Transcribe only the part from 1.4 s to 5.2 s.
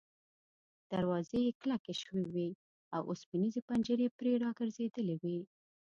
یې کلکې شوې وې او اوسپنیزې پنجرې پرې را ګرځېدلې